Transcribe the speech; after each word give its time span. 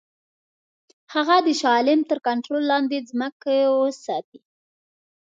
هغه 1.13 1.35
د 1.45 1.47
شاه 1.59 1.73
عالم 1.77 1.99
تر 2.09 2.17
کنټرول 2.27 2.63
لاندي 2.71 2.99
ځمکې 3.09 3.57
وساتي. 3.79 4.39